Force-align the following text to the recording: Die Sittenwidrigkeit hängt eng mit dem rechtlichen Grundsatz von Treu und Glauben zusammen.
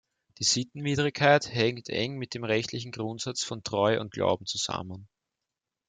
Die 0.39 0.45
Sittenwidrigkeit 0.45 1.53
hängt 1.53 1.87
eng 1.89 2.17
mit 2.17 2.33
dem 2.33 2.43
rechtlichen 2.43 2.91
Grundsatz 2.91 3.43
von 3.43 3.63
Treu 3.63 3.99
und 4.01 4.09
Glauben 4.09 4.47
zusammen. 4.47 5.07